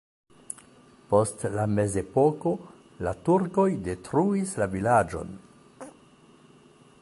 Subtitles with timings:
[1.11, 2.53] Post la mezepoko
[3.09, 5.39] la turkoj detruis la vilaĝon.